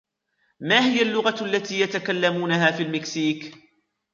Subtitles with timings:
[0.59, 3.53] ما هي اللغة التي يتكلمونها في المكسيك؟